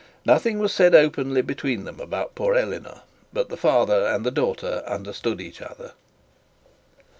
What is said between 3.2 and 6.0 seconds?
but the father and the daughter understood each other.